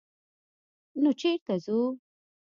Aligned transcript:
_نو 1.01 1.09
چېرته 1.19 1.53
ځو؟ 1.65 1.77